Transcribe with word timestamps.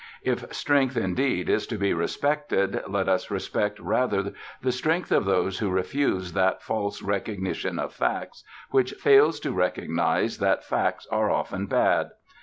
If 0.23 0.51
strength 0.51 0.97
indeed 0.97 1.47
is 1.47 1.67
to 1.67 1.77
be 1.77 1.93
respected, 1.93 2.81
let 2.87 3.07
us 3.07 3.29
respect 3.29 3.79
rather 3.79 4.33
the 4.59 4.71
strength 4.71 5.11
of 5.11 5.25
those 5.25 5.59
who 5.59 5.69
refuse 5.69 6.33
that 6.33 6.63
false 6.63 7.03
"recognition 7.03 7.77
of 7.77 7.93
facts" 7.93 8.43
which 8.71 8.93
fails 8.93 9.39
to 9.41 9.51
recognize 9.51 10.39
that 10.39 10.63
facts 10.63 11.05
are 11.11 11.29
often 11.29 11.67
bad. 11.67 12.09